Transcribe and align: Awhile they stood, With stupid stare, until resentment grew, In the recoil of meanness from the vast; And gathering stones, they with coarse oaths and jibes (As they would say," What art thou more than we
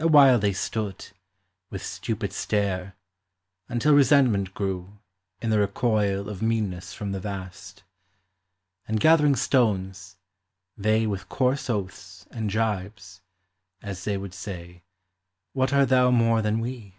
Awhile 0.00 0.40
they 0.40 0.52
stood, 0.54 1.06
With 1.70 1.84
stupid 1.86 2.32
stare, 2.32 2.96
until 3.68 3.94
resentment 3.94 4.54
grew, 4.54 4.98
In 5.40 5.50
the 5.50 5.60
recoil 5.60 6.28
of 6.28 6.42
meanness 6.42 6.92
from 6.92 7.12
the 7.12 7.20
vast; 7.20 7.84
And 8.88 8.98
gathering 8.98 9.36
stones, 9.36 10.16
they 10.76 11.06
with 11.06 11.28
coarse 11.28 11.70
oaths 11.70 12.26
and 12.32 12.50
jibes 12.50 13.20
(As 13.80 14.02
they 14.02 14.16
would 14.16 14.34
say," 14.34 14.82
What 15.52 15.72
art 15.72 15.90
thou 15.90 16.10
more 16.10 16.42
than 16.42 16.58
we 16.58 16.96